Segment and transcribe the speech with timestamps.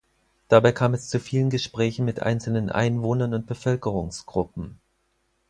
[0.47, 4.79] Dabei kam es zu vielen Gesprächen mit einzelnen Einwohnern und Bevölkerungsgruppen.